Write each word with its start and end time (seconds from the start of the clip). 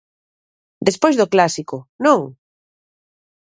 Despois 0.87 1.15
do 1.17 1.31
clásico, 1.33 1.77
non? 2.05 2.21